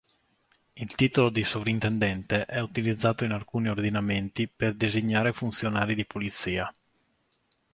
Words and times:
Il 0.73 0.95
titolo 0.95 1.29
di 1.29 1.43
sovrintendente 1.43 2.45
è 2.47 2.59
utilizzato 2.59 3.23
in 3.23 3.29
alcuni 3.33 3.69
ordinamenti 3.69 4.47
per 4.47 4.73
designare 4.73 5.31
funzionari 5.31 5.93
di 5.93 6.07
polizia. 6.07 6.73